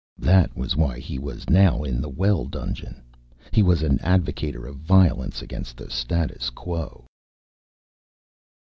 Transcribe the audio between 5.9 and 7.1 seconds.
status quo.